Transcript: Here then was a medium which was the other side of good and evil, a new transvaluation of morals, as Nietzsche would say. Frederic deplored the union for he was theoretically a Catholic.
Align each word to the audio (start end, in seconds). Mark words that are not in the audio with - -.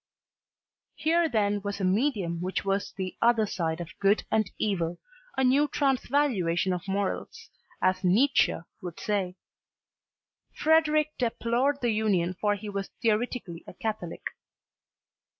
Here 0.95 1.29
then 1.29 1.61
was 1.61 1.79
a 1.79 1.83
medium 1.83 2.41
which 2.41 2.65
was 2.65 2.91
the 2.97 3.15
other 3.21 3.45
side 3.45 3.79
of 3.79 3.95
good 3.99 4.23
and 4.31 4.49
evil, 4.57 4.97
a 5.37 5.43
new 5.43 5.67
transvaluation 5.67 6.73
of 6.73 6.87
morals, 6.87 7.51
as 7.83 8.03
Nietzsche 8.03 8.57
would 8.81 8.99
say. 8.99 9.35
Frederic 10.55 11.15
deplored 11.19 11.81
the 11.83 11.91
union 11.93 12.33
for 12.33 12.55
he 12.55 12.67
was 12.67 12.87
theoretically 13.03 13.63
a 13.67 13.75
Catholic. 13.75 14.23